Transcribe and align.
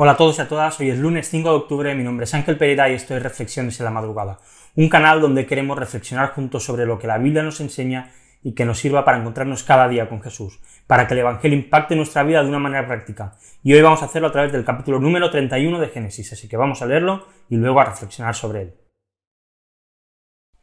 Hola 0.00 0.12
a 0.12 0.16
todos 0.16 0.38
y 0.38 0.42
a 0.42 0.46
todas, 0.46 0.78
hoy 0.78 0.90
es 0.90 0.98
lunes 1.00 1.28
5 1.28 1.48
de 1.50 1.56
octubre, 1.56 1.94
mi 1.96 2.04
nombre 2.04 2.22
es 2.22 2.32
Ángel 2.32 2.56
Pereira 2.56 2.88
y 2.88 2.94
esto 2.94 3.16
es 3.16 3.22
Reflexiones 3.24 3.80
en 3.80 3.84
la 3.84 3.90
Madrugada, 3.90 4.38
un 4.76 4.88
canal 4.88 5.20
donde 5.20 5.44
queremos 5.44 5.76
reflexionar 5.76 6.34
juntos 6.34 6.62
sobre 6.62 6.86
lo 6.86 7.00
que 7.00 7.08
la 7.08 7.18
Biblia 7.18 7.42
nos 7.42 7.60
enseña 7.60 8.12
y 8.40 8.54
que 8.54 8.64
nos 8.64 8.78
sirva 8.78 9.04
para 9.04 9.18
encontrarnos 9.18 9.64
cada 9.64 9.88
día 9.88 10.08
con 10.08 10.22
Jesús, 10.22 10.60
para 10.86 11.08
que 11.08 11.14
el 11.14 11.20
Evangelio 11.20 11.58
impacte 11.58 11.96
nuestra 11.96 12.22
vida 12.22 12.44
de 12.44 12.48
una 12.48 12.60
manera 12.60 12.86
práctica. 12.86 13.34
Y 13.64 13.74
hoy 13.74 13.82
vamos 13.82 14.00
a 14.02 14.04
hacerlo 14.04 14.28
a 14.28 14.30
través 14.30 14.52
del 14.52 14.64
capítulo 14.64 15.00
número 15.00 15.32
31 15.32 15.80
de 15.80 15.88
Génesis, 15.88 16.32
así 16.32 16.46
que 16.46 16.56
vamos 16.56 16.80
a 16.80 16.86
leerlo 16.86 17.26
y 17.48 17.56
luego 17.56 17.80
a 17.80 17.86
reflexionar 17.86 18.36
sobre 18.36 18.62
él. 18.62 18.74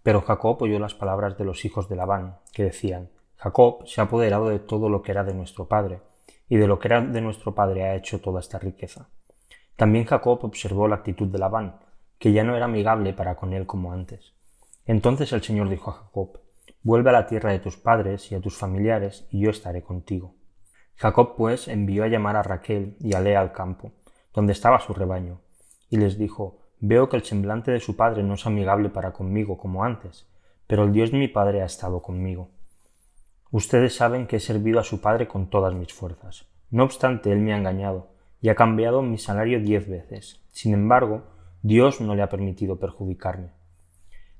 Pero 0.02 0.22
Jacob 0.22 0.62
oyó 0.62 0.80
las 0.80 0.94
palabras 0.94 1.38
de 1.38 1.44
los 1.44 1.66
hijos 1.66 1.90
de 1.90 1.98
Labán, 1.98 2.38
que 2.54 2.64
decían, 2.64 3.10
Jacob 3.36 3.86
se 3.86 4.00
ha 4.00 4.06
apoderado 4.06 4.48
de 4.48 4.60
todo 4.60 4.88
lo 4.88 5.02
que 5.02 5.12
era 5.12 5.26
de 5.26 5.34
nuestro 5.34 5.68
padre, 5.68 6.00
y 6.48 6.56
de 6.56 6.68
lo 6.68 6.80
que 6.80 6.88
era 6.88 7.02
de 7.02 7.20
nuestro 7.20 7.54
padre 7.54 7.84
ha 7.84 7.96
hecho 7.96 8.22
toda 8.22 8.40
esta 8.40 8.60
riqueza. 8.60 9.10
También 9.76 10.06
Jacob 10.06 10.40
observó 10.44 10.88
la 10.88 10.96
actitud 10.96 11.28
de 11.28 11.40
Labán, 11.40 11.80
que 12.18 12.32
ya 12.32 12.44
no 12.44 12.56
era 12.56 12.66
amigable 12.66 13.14
para 13.14 13.36
con 13.36 13.54
él 13.54 13.66
como 13.66 13.92
antes. 13.92 14.34
Entonces 14.86 15.34
el 15.34 15.44
Señor 15.44 15.70
dijo 15.70 15.92
a 15.92 15.94
Jacob, 15.94 16.40
Vuelve 16.82 17.10
a 17.10 17.14
la 17.14 17.26
tierra 17.26 17.52
de 17.52 17.60
tus 17.60 17.78
padres 17.78 18.32
y 18.32 18.36
a 18.36 18.42
tus 18.42 18.56
familiares, 18.56 19.28
y 19.32 19.42
yo 19.42 19.50
estaré 19.50 19.82
contigo. 19.82 20.36
Jacob 20.98 21.36
pues 21.36 21.68
envió 21.68 22.04
a 22.04 22.08
llamar 22.08 22.36
a 22.36 22.44
Raquel 22.44 22.96
y 23.00 23.16
a 23.16 23.20
Lea 23.20 23.42
al 23.42 23.52
campo, 23.52 23.92
donde 24.34 24.54
estaba 24.54 24.80
su 24.80 24.94
rebaño, 24.94 25.42
y 25.90 25.98
les 25.98 26.18
dijo, 26.18 26.60
Veo 26.80 27.10
que 27.10 27.18
el 27.18 27.24
semblante 27.24 27.72
de 27.72 27.80
su 27.80 27.96
padre 27.96 28.22
no 28.22 28.36
es 28.36 28.46
amigable 28.46 28.90
para 28.90 29.14
conmigo 29.14 29.58
como 29.58 29.84
antes, 29.84 30.28
pero 30.68 30.84
el 30.84 30.92
Dios 30.92 31.12
de 31.12 31.18
mi 31.18 31.28
padre 31.28 31.62
ha 31.62 31.66
estado 31.66 32.02
conmigo. 32.02 32.50
Ustedes 33.52 33.96
saben 33.96 34.28
que 34.28 34.38
he 34.38 34.40
servido 34.40 34.80
a 34.80 34.84
su 34.84 35.02
padre 35.02 35.28
con 35.28 35.50
todas 35.50 35.74
mis 35.74 35.94
fuerzas. 35.94 36.46
No 36.70 36.84
obstante, 36.84 37.32
él 37.32 37.40
me 37.40 37.54
ha 37.54 37.58
engañado, 37.58 38.15
y 38.46 38.50
ha 38.50 38.54
cambiado 38.54 39.02
mi 39.02 39.18
salario 39.18 39.60
diez 39.60 39.90
veces. 39.90 40.40
Sin 40.52 40.76
embargo, 40.76 41.24
Dios 41.64 42.00
no 42.00 42.14
le 42.14 42.22
ha 42.22 42.30
permitido 42.30 42.78
perjudicarme. 42.78 43.54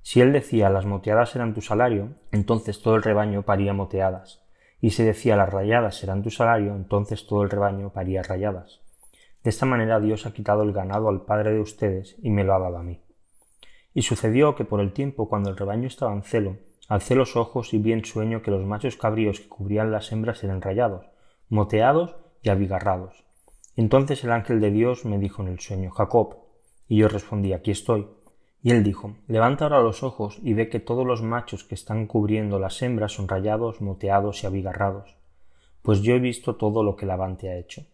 Si 0.04 0.22
él 0.22 0.32
decía 0.32 0.70
las 0.70 0.86
moteadas 0.86 1.36
eran 1.36 1.56
tu 1.56 1.62
salario, 1.62 2.10
entonces 2.32 2.84
todo 2.84 2.98
el 2.98 3.02
rebaño 3.02 3.42
paría 3.42 3.74
moteadas, 3.74 4.46
y 4.80 4.92
si 4.92 5.02
decía 5.02 5.36
las 5.36 5.50
rayadas 5.50 6.04
eran 6.04 6.22
tu 6.22 6.30
salario, 6.30 6.76
entonces 6.76 7.26
todo 7.26 7.42
el 7.42 7.50
rebaño 7.50 7.94
paría 7.94 8.22
rayadas. 8.22 8.80
De 9.44 9.50
esta 9.50 9.66
manera 9.66 10.00
Dios 10.00 10.28
ha 10.28 10.34
quitado 10.34 10.62
el 10.62 10.72
ganado 10.72 11.10
al 11.10 11.26
padre 11.26 11.54
de 11.54 11.62
ustedes 11.62 12.16
y 12.22 12.30
me 12.30 12.44
lo 12.44 12.54
ha 12.54 12.60
dado 12.60 12.78
a 12.78 12.84
mí. 12.84 13.02
Y 13.96 14.04
sucedió 14.04 14.54
que 14.54 14.66
por 14.66 14.82
el 14.82 14.94
tiempo 14.94 15.28
cuando 15.28 15.50
el 15.50 15.58
rebaño 15.58 15.88
estaba 15.88 16.14
en 16.14 16.22
celo, 16.22 16.58
alcé 16.88 17.16
los 17.16 17.36
ojos 17.36 17.74
y 17.74 17.80
vi 17.80 17.94
en 17.94 18.06
sueño 18.06 18.44
que 18.44 18.52
los 18.52 18.64
machos 18.68 18.98
cabríos 18.98 19.40
que 19.40 19.50
cubrían 19.50 19.92
las 19.92 20.12
hembras 20.12 20.44
eran 20.44 20.62
rayados, 20.62 21.08
moteados 21.50 22.16
y 22.44 22.50
abigarrados. 22.50 23.25
Entonces 23.76 24.24
el 24.24 24.32
ángel 24.32 24.62
de 24.62 24.72
Dios 24.72 25.06
me 25.06 25.18
dijo 25.18 25.42
en 25.42 25.50
el 25.50 25.60
sueño, 25.60 25.92
Jacob, 25.92 26.38
y 26.88 26.98
yo 26.98 27.08
respondí, 27.08 27.54
aquí 27.54 27.72
estoy. 27.72 28.08
Y 28.62 28.72
él 28.72 28.84
dijo, 28.84 29.16
levanta 29.28 29.66
ahora 29.66 29.82
los 29.82 30.02
ojos 30.02 30.40
y 30.42 30.54
ve 30.54 30.70
que 30.70 30.80
todos 30.80 31.06
los 31.06 31.22
machos 31.22 31.64
que 31.64 31.76
están 31.76 32.08
cubriendo 32.08 32.58
las 32.58 32.82
hembras 32.82 33.12
son 33.12 33.28
rayados, 33.28 33.82
moteados 33.82 34.44
y 34.44 34.48
abigarrados. 34.48 35.18
Pues 35.82 36.02
yo 36.02 36.16
he 36.16 36.20
visto 36.20 36.56
todo 36.56 36.84
lo 36.84 36.96
que 36.96 37.06
Labán 37.06 37.38
te 37.38 37.50
ha 37.50 37.58
hecho. 37.58 37.86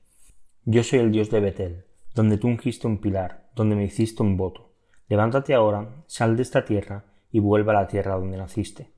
Yo 0.64 0.84
soy 0.84 1.00
el 1.00 1.12
Dios 1.12 1.30
de 1.30 1.40
Betel, 1.42 1.86
donde 2.14 2.38
tú 2.38 2.48
ungiste 2.48 2.88
un 2.88 3.00
pilar, 3.00 3.50
donde 3.56 3.76
me 3.76 3.84
hiciste 3.84 4.24
un 4.24 4.38
voto. 4.38 4.72
Levántate 5.10 5.54
ahora, 5.54 6.04
sal 6.08 6.38
de 6.38 6.44
esta 6.44 6.64
tierra 6.64 7.04
y 7.32 7.40
vuelve 7.40 7.72
a 7.72 7.82
la 7.82 7.88
tierra 7.88 8.16
donde 8.16 8.38
naciste. 8.38 8.92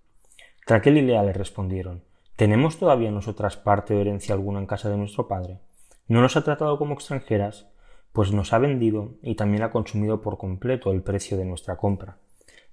Raquel 0.67 0.97
y 0.97 1.01
Lea 1.01 1.23
le 1.23 1.33
respondieron, 1.33 2.03
¿tenemos 2.35 2.77
todavía 2.77 3.09
nosotras 3.09 3.57
parte 3.57 3.95
o 3.95 3.99
herencia 3.99 4.35
alguna 4.35 4.59
en 4.59 4.67
casa 4.67 4.89
de 4.89 4.97
nuestro 4.97 5.27
padre? 5.27 5.59
No 6.07 6.21
nos 6.21 6.35
ha 6.35 6.43
tratado 6.43 6.77
como 6.77 6.93
extranjeras, 6.93 7.67
pues 8.11 8.31
nos 8.31 8.53
ha 8.53 8.59
vendido 8.59 9.15
y 9.21 9.35
también 9.35 9.63
ha 9.63 9.71
consumido 9.71 10.21
por 10.21 10.37
completo 10.37 10.91
el 10.91 11.01
precio 11.01 11.37
de 11.37 11.45
nuestra 11.45 11.77
compra. 11.77 12.17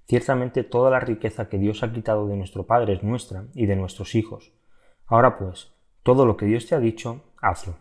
Ciertamente 0.07 0.63
toda 0.63 0.91
la 0.91 0.99
riqueza 0.99 1.47
que 1.47 1.57
Dios 1.57 1.83
ha 1.83 1.91
quitado 1.93 2.27
de 2.27 2.35
nuestro 2.35 2.65
Padre 2.65 2.93
es 2.93 3.03
nuestra 3.03 3.45
y 3.53 3.65
de 3.65 3.75
nuestros 3.75 4.15
hijos. 4.15 4.51
Ahora 5.07 5.37
pues, 5.37 5.71
todo 6.03 6.25
lo 6.25 6.37
que 6.37 6.45
Dios 6.45 6.67
te 6.67 6.75
ha 6.75 6.79
dicho, 6.79 7.21
hazlo. 7.41 7.75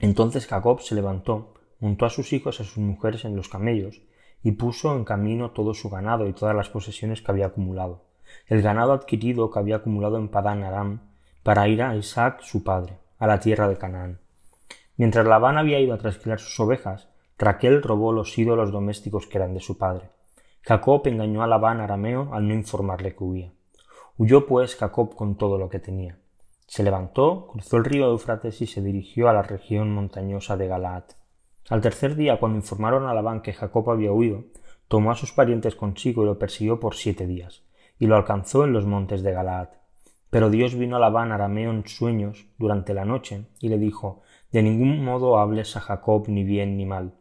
Entonces 0.00 0.46
Jacob 0.46 0.80
se 0.80 0.94
levantó, 0.94 1.54
montó 1.78 2.06
a 2.06 2.10
sus 2.10 2.32
hijos 2.32 2.58
y 2.58 2.62
a 2.62 2.66
sus 2.66 2.78
mujeres 2.78 3.24
en 3.24 3.36
los 3.36 3.48
camellos, 3.48 4.02
y 4.42 4.52
puso 4.52 4.96
en 4.96 5.04
camino 5.04 5.50
todo 5.50 5.74
su 5.74 5.90
ganado 5.90 6.26
y 6.26 6.32
todas 6.32 6.56
las 6.56 6.70
posesiones 6.70 7.20
que 7.20 7.30
había 7.30 7.46
acumulado, 7.46 8.04
el 8.46 8.62
ganado 8.62 8.92
adquirido 8.92 9.50
que 9.50 9.58
había 9.58 9.76
acumulado 9.76 10.16
en 10.16 10.28
Padán 10.28 10.62
Aram, 10.62 11.10
para 11.42 11.68
ir 11.68 11.82
a 11.82 11.96
Isaac 11.96 12.40
su 12.42 12.64
padre, 12.64 12.98
a 13.18 13.26
la 13.26 13.40
tierra 13.40 13.68
de 13.68 13.76
Canaán. 13.76 14.18
Mientras 15.00 15.26
Labán 15.26 15.56
había 15.56 15.80
ido 15.80 15.94
a 15.94 15.96
trasquilar 15.96 16.40
sus 16.40 16.60
ovejas, 16.60 17.08
Raquel 17.38 17.82
robó 17.82 18.12
los 18.12 18.36
ídolos 18.36 18.70
domésticos 18.70 19.26
que 19.26 19.38
eran 19.38 19.54
de 19.54 19.60
su 19.60 19.78
padre. 19.78 20.10
Jacob 20.60 21.00
engañó 21.06 21.42
a 21.42 21.46
Labán 21.46 21.80
arameo 21.80 22.34
al 22.34 22.46
no 22.46 22.52
informarle 22.52 23.16
que 23.16 23.24
huía. 23.24 23.52
Huyó 24.18 24.44
pues 24.44 24.76
Jacob 24.76 25.14
con 25.14 25.38
todo 25.38 25.56
lo 25.56 25.70
que 25.70 25.78
tenía. 25.78 26.18
Se 26.66 26.82
levantó, 26.82 27.46
cruzó 27.46 27.78
el 27.78 27.86
río 27.86 28.10
Eufrates 28.10 28.60
y 28.60 28.66
se 28.66 28.82
dirigió 28.82 29.30
a 29.30 29.32
la 29.32 29.40
región 29.40 29.90
montañosa 29.90 30.58
de 30.58 30.68
Galaad. 30.68 31.04
Al 31.70 31.80
tercer 31.80 32.14
día, 32.14 32.38
cuando 32.38 32.58
informaron 32.58 33.06
a 33.06 33.14
Labán 33.14 33.40
que 33.40 33.54
Jacob 33.54 33.88
había 33.88 34.12
huido, 34.12 34.44
tomó 34.86 35.12
a 35.12 35.16
sus 35.16 35.32
parientes 35.32 35.76
consigo 35.76 36.24
y 36.24 36.26
lo 36.26 36.38
persiguió 36.38 36.78
por 36.78 36.94
siete 36.94 37.26
días, 37.26 37.62
y 37.98 38.06
lo 38.06 38.16
alcanzó 38.16 38.64
en 38.64 38.74
los 38.74 38.84
montes 38.84 39.22
de 39.22 39.32
Galaad. 39.32 39.68
Pero 40.28 40.50
Dios 40.50 40.74
vino 40.74 40.96
a 40.96 41.00
Labán 41.00 41.32
arameo 41.32 41.70
en 41.70 41.86
sueños 41.88 42.46
durante 42.58 42.92
la 42.92 43.06
noche 43.06 43.46
y 43.60 43.70
le 43.70 43.78
dijo 43.78 44.20
de 44.52 44.62
ningún 44.62 45.04
modo 45.04 45.38
hables 45.38 45.76
a 45.76 45.80
Jacob 45.80 46.24
ni 46.28 46.44
bien 46.44 46.76
ni 46.76 46.86
mal. 46.86 47.14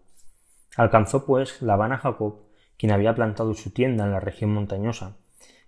Alcanzó 0.76 1.26
pues 1.26 1.62
Labán 1.62 1.92
a 1.92 1.98
Jacob, 1.98 2.42
quien 2.78 2.92
había 2.92 3.16
plantado 3.16 3.54
su 3.54 3.72
tienda 3.72 4.06
en 4.06 4.12
la 4.12 4.20
región 4.20 4.54
montañosa, 4.54 5.18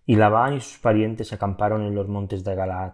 y 0.06 0.16
Labán 0.16 0.56
y 0.56 0.62
sus 0.62 0.80
parientes 0.80 1.34
acamparon 1.34 1.84
en 1.84 1.96
los 1.96 2.08
montes 2.08 2.44
de 2.44 2.56
Galaad. 2.56 2.94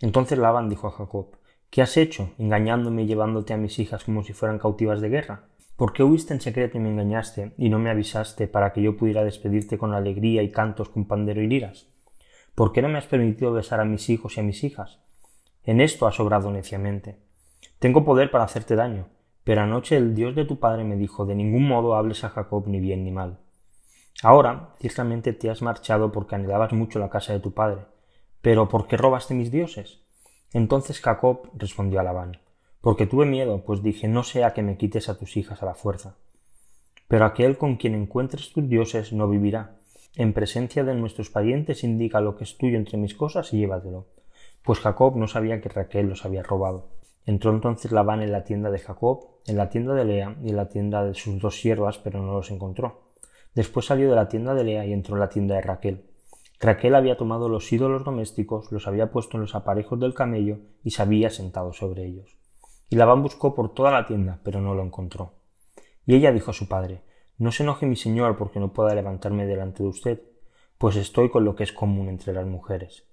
Entonces 0.00 0.38
Labán 0.38 0.68
dijo 0.68 0.88
a 0.88 0.92
Jacob, 0.92 1.36
¿Qué 1.70 1.82
has 1.82 1.96
hecho, 1.96 2.30
engañándome 2.38 3.02
y 3.02 3.06
llevándote 3.06 3.52
a 3.52 3.56
mis 3.56 3.78
hijas 3.80 4.04
como 4.04 4.22
si 4.22 4.32
fueran 4.32 4.60
cautivas 4.60 5.00
de 5.00 5.08
guerra? 5.08 5.48
¿Por 5.76 5.92
qué 5.92 6.04
huiste 6.04 6.32
en 6.32 6.40
secreto 6.40 6.78
y 6.78 6.80
me 6.80 6.88
engañaste, 6.88 7.52
y 7.58 7.68
no 7.68 7.80
me 7.80 7.90
avisaste 7.90 8.46
para 8.46 8.72
que 8.72 8.80
yo 8.80 8.96
pudiera 8.96 9.24
despedirte 9.24 9.76
con 9.76 9.92
alegría 9.92 10.42
y 10.44 10.52
cantos 10.52 10.88
con 10.88 11.06
pandero 11.06 11.42
y 11.42 11.48
liras? 11.48 11.88
¿Por 12.54 12.70
qué 12.70 12.80
no 12.80 12.88
me 12.88 12.98
has 12.98 13.06
permitido 13.06 13.52
besar 13.52 13.80
a 13.80 13.84
mis 13.84 14.08
hijos 14.08 14.36
y 14.36 14.40
a 14.40 14.44
mis 14.44 14.62
hijas? 14.62 15.00
En 15.64 15.80
esto 15.80 16.06
has 16.06 16.20
obrado 16.20 16.52
neciamente. 16.52 17.23
Tengo 17.78 18.04
poder 18.04 18.30
para 18.30 18.44
hacerte 18.44 18.76
daño, 18.76 19.08
pero 19.44 19.60
anoche 19.60 19.96
el 19.96 20.14
Dios 20.14 20.34
de 20.34 20.44
tu 20.44 20.58
padre 20.58 20.84
me 20.84 20.96
dijo 20.96 21.26
de 21.26 21.34
ningún 21.34 21.68
modo 21.68 21.94
hables 21.94 22.24
a 22.24 22.30
Jacob 22.30 22.66
ni 22.66 22.80
bien 22.80 23.04
ni 23.04 23.10
mal. 23.10 23.38
Ahora, 24.22 24.74
ciertamente 24.78 25.32
te 25.32 25.50
has 25.50 25.60
marchado 25.60 26.12
porque 26.12 26.34
anhelabas 26.34 26.72
mucho 26.72 26.98
la 26.98 27.10
casa 27.10 27.32
de 27.32 27.40
tu 27.40 27.52
padre. 27.52 27.82
Pero 28.40 28.68
¿por 28.68 28.86
qué 28.86 28.96
robaste 28.96 29.34
mis 29.34 29.50
dioses? 29.50 30.00
Entonces 30.52 31.00
Jacob 31.00 31.50
respondió 31.54 32.00
a 32.00 32.02
Labán, 32.02 32.38
porque 32.80 33.06
tuve 33.06 33.26
miedo, 33.26 33.64
pues 33.64 33.82
dije, 33.82 34.08
no 34.08 34.22
sea 34.22 34.52
que 34.54 34.62
me 34.62 34.76
quites 34.76 35.08
a 35.08 35.18
tus 35.18 35.36
hijas 35.36 35.62
a 35.62 35.66
la 35.66 35.74
fuerza. 35.74 36.16
Pero 37.08 37.24
aquel 37.24 37.58
con 37.58 37.76
quien 37.76 37.94
encuentres 37.94 38.52
tus 38.52 38.68
dioses 38.68 39.12
no 39.12 39.28
vivirá. 39.28 39.76
En 40.16 40.32
presencia 40.32 40.84
de 40.84 40.94
nuestros 40.94 41.28
parientes 41.28 41.82
indica 41.84 42.20
lo 42.20 42.36
que 42.36 42.44
es 42.44 42.56
tuyo 42.56 42.76
entre 42.76 42.98
mis 42.98 43.14
cosas 43.14 43.52
y 43.52 43.58
llévatelo. 43.58 44.06
Pues 44.62 44.78
Jacob 44.78 45.16
no 45.16 45.26
sabía 45.26 45.60
que 45.60 45.68
Raquel 45.68 46.08
los 46.08 46.24
había 46.24 46.42
robado. 46.42 46.88
Entró 47.26 47.50
entonces 47.50 47.90
Labán 47.92 48.22
en 48.22 48.32
la 48.32 48.44
tienda 48.44 48.70
de 48.70 48.78
Jacob, 48.78 49.28
en 49.46 49.56
la 49.56 49.70
tienda 49.70 49.94
de 49.94 50.04
Lea 50.04 50.36
y 50.42 50.50
en 50.50 50.56
la 50.56 50.68
tienda 50.68 51.04
de 51.04 51.14
sus 51.14 51.40
dos 51.40 51.58
siervas, 51.58 51.98
pero 51.98 52.22
no 52.22 52.34
los 52.34 52.50
encontró. 52.50 53.04
Después 53.54 53.86
salió 53.86 54.10
de 54.10 54.16
la 54.16 54.28
tienda 54.28 54.54
de 54.54 54.64
Lea 54.64 54.84
y 54.84 54.92
entró 54.92 55.14
en 55.14 55.20
la 55.20 55.28
tienda 55.28 55.54
de 55.54 55.62
Raquel. 55.62 56.04
Raquel 56.60 56.94
había 56.94 57.16
tomado 57.16 57.48
los 57.48 57.72
ídolos 57.72 58.04
domésticos, 58.04 58.70
los 58.72 58.86
había 58.86 59.10
puesto 59.10 59.36
en 59.36 59.42
los 59.42 59.54
aparejos 59.54 59.98
del 60.00 60.14
camello 60.14 60.58
y 60.82 60.90
se 60.90 61.02
había 61.02 61.30
sentado 61.30 61.72
sobre 61.72 62.04
ellos. 62.04 62.36
Y 62.90 62.96
Labán 62.96 63.22
buscó 63.22 63.54
por 63.54 63.74
toda 63.74 63.90
la 63.90 64.06
tienda, 64.06 64.40
pero 64.44 64.60
no 64.60 64.74
lo 64.74 64.82
encontró. 64.82 65.32
Y 66.06 66.14
ella 66.14 66.32
dijo 66.32 66.50
a 66.50 66.54
su 66.54 66.68
padre, 66.68 67.02
No 67.38 67.52
se 67.52 67.62
enoje 67.62 67.86
mi 67.86 67.96
señor 67.96 68.36
porque 68.36 68.60
no 68.60 68.72
pueda 68.72 68.94
levantarme 68.94 69.46
delante 69.46 69.82
de 69.82 69.88
usted, 69.88 70.22
pues 70.78 70.96
estoy 70.96 71.30
con 71.30 71.44
lo 71.44 71.56
que 71.56 71.64
es 71.64 71.72
común 71.72 72.08
entre 72.08 72.32
las 72.32 72.46
mujeres. 72.46 73.04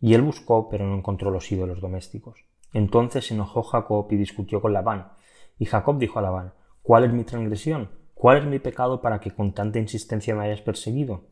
Y 0.00 0.14
él 0.14 0.22
buscó, 0.22 0.68
pero 0.68 0.86
no 0.86 0.96
encontró 0.96 1.30
los 1.30 1.50
ídolos 1.50 1.80
domésticos. 1.80 2.44
Entonces 2.74 3.26
se 3.26 3.34
enojó 3.34 3.62
Jacob 3.62 4.06
y 4.10 4.16
discutió 4.16 4.60
con 4.60 4.74
Labán. 4.74 5.12
Y 5.58 5.64
Jacob 5.64 5.96
dijo 5.98 6.18
a 6.18 6.22
Labán, 6.22 6.52
¿Cuál 6.82 7.04
es 7.04 7.12
mi 7.14 7.24
transgresión? 7.24 7.88
¿Cuál 8.12 8.38
es 8.38 8.44
mi 8.44 8.58
pecado 8.58 9.00
para 9.00 9.20
que 9.20 9.30
con 9.30 9.54
tanta 9.54 9.78
insistencia 9.78 10.34
me 10.34 10.44
hayas 10.44 10.60
perseguido? 10.60 11.22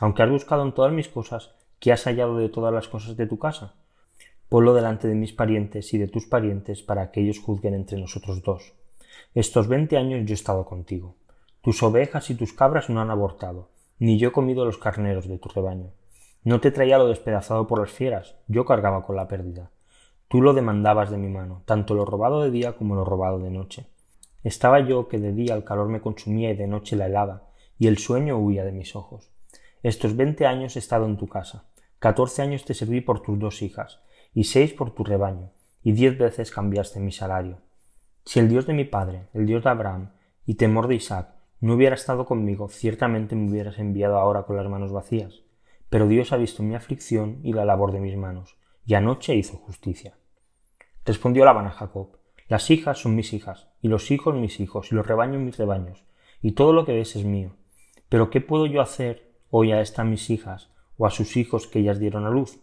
Aunque 0.00 0.22
has 0.22 0.30
buscado 0.30 0.62
en 0.62 0.72
todas 0.72 0.92
mis 0.92 1.08
cosas, 1.08 1.54
¿qué 1.80 1.92
has 1.92 2.04
hallado 2.04 2.38
de 2.38 2.48
todas 2.48 2.72
las 2.72 2.88
cosas 2.88 3.16
de 3.16 3.26
tu 3.26 3.38
casa? 3.38 3.74
Ponlo 4.48 4.74
delante 4.74 5.08
de 5.08 5.14
mis 5.14 5.32
parientes 5.32 5.92
y 5.92 5.98
de 5.98 6.08
tus 6.08 6.26
parientes 6.26 6.82
para 6.82 7.10
que 7.10 7.20
ellos 7.20 7.40
juzguen 7.40 7.74
entre 7.74 7.98
nosotros 7.98 8.42
dos. 8.42 8.74
Estos 9.34 9.66
veinte 9.66 9.96
años 9.96 10.22
yo 10.24 10.32
he 10.32 10.34
estado 10.34 10.64
contigo. 10.64 11.16
Tus 11.62 11.82
ovejas 11.82 12.30
y 12.30 12.36
tus 12.36 12.52
cabras 12.52 12.88
no 12.90 13.00
han 13.00 13.10
abortado, 13.10 13.70
ni 13.98 14.18
yo 14.18 14.28
he 14.28 14.32
comido 14.32 14.64
los 14.64 14.78
carneros 14.78 15.26
de 15.26 15.38
tu 15.38 15.48
rebaño. 15.48 15.90
No 16.44 16.60
te 16.60 16.70
traía 16.70 16.98
lo 16.98 17.08
despedazado 17.08 17.66
por 17.66 17.80
las 17.80 17.90
fieras, 17.90 18.36
yo 18.46 18.64
cargaba 18.64 19.04
con 19.04 19.16
la 19.16 19.26
pérdida. 19.26 19.71
Tú 20.32 20.40
lo 20.40 20.54
demandabas 20.54 21.10
de 21.10 21.18
mi 21.18 21.28
mano, 21.28 21.60
tanto 21.66 21.92
lo 21.92 22.06
robado 22.06 22.40
de 22.40 22.50
día 22.50 22.72
como 22.72 22.94
lo 22.94 23.04
robado 23.04 23.38
de 23.38 23.50
noche. 23.50 23.90
Estaba 24.42 24.80
yo 24.80 25.06
que 25.06 25.18
de 25.18 25.34
día 25.34 25.54
el 25.54 25.62
calor 25.62 25.88
me 25.88 26.00
consumía 26.00 26.50
y 26.50 26.56
de 26.56 26.66
noche 26.66 26.96
la 26.96 27.04
helada, 27.04 27.50
y 27.78 27.86
el 27.86 27.98
sueño 27.98 28.38
huía 28.38 28.64
de 28.64 28.72
mis 28.72 28.96
ojos. 28.96 29.30
Estos 29.82 30.16
veinte 30.16 30.46
años 30.46 30.74
he 30.74 30.78
estado 30.78 31.04
en 31.04 31.18
tu 31.18 31.28
casa, 31.28 31.66
catorce 31.98 32.40
años 32.40 32.64
te 32.64 32.72
serví 32.72 33.02
por 33.02 33.20
tus 33.20 33.38
dos 33.38 33.60
hijas, 33.60 34.00
y 34.32 34.44
seis 34.44 34.72
por 34.72 34.94
tu 34.94 35.04
rebaño, 35.04 35.50
y 35.82 35.92
diez 35.92 36.16
veces 36.16 36.50
cambiaste 36.50 36.98
mi 36.98 37.12
salario. 37.12 37.58
Si 38.24 38.40
el 38.40 38.48
Dios 38.48 38.66
de 38.66 38.72
mi 38.72 38.86
padre, 38.86 39.28
el 39.34 39.44
Dios 39.44 39.64
de 39.64 39.68
Abraham, 39.68 40.12
y 40.46 40.54
temor 40.54 40.88
de 40.88 40.94
Isaac, 40.94 41.34
no 41.60 41.74
hubiera 41.74 41.94
estado 41.94 42.24
conmigo, 42.24 42.70
ciertamente 42.70 43.36
me 43.36 43.50
hubieras 43.50 43.78
enviado 43.78 44.16
ahora 44.16 44.44
con 44.44 44.56
las 44.56 44.66
manos 44.66 44.92
vacías. 44.92 45.42
Pero 45.90 46.08
Dios 46.08 46.32
ha 46.32 46.38
visto 46.38 46.62
mi 46.62 46.74
aflicción 46.74 47.40
y 47.42 47.52
la 47.52 47.66
labor 47.66 47.92
de 47.92 48.00
mis 48.00 48.16
manos, 48.16 48.56
y 48.86 48.94
anoche 48.94 49.34
hizo 49.34 49.58
justicia. 49.58 50.14
Respondió 51.04 51.44
Labán 51.44 51.66
a 51.66 51.70
Jacob, 51.70 52.16
las 52.48 52.70
hijas 52.70 52.98
son 52.98 53.16
mis 53.16 53.32
hijas, 53.32 53.68
y 53.80 53.88
los 53.88 54.10
hijos 54.10 54.34
mis 54.36 54.60
hijos, 54.60 54.92
y 54.92 54.94
los 54.94 55.06
rebaños 55.06 55.40
mis 55.40 55.56
rebaños, 55.56 56.04
y 56.40 56.52
todo 56.52 56.72
lo 56.72 56.84
que 56.84 56.92
ves 56.92 57.16
es 57.16 57.24
mío. 57.24 57.56
Pero 58.08 58.30
¿qué 58.30 58.40
puedo 58.40 58.66
yo 58.66 58.80
hacer 58.80 59.32
hoy 59.50 59.72
a 59.72 59.80
estas 59.80 60.06
mis 60.06 60.30
hijas, 60.30 60.70
o 60.96 61.06
a 61.06 61.10
sus 61.10 61.36
hijos 61.36 61.66
que 61.66 61.80
ellas 61.80 61.98
dieron 61.98 62.24
a 62.24 62.30
luz? 62.30 62.60